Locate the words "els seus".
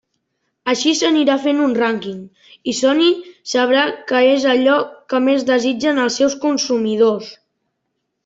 6.05-6.37